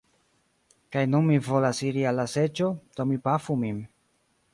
Kaj 0.95 1.03
nun 1.09 1.27
mi 1.27 1.35
volas 1.47 1.81
iri 1.89 2.05
al 2.11 2.17
la 2.21 2.25
seĝo, 2.31 2.71
do 3.01 3.07
mi 3.11 3.19
pafu 3.29 3.59
min. 3.65 3.79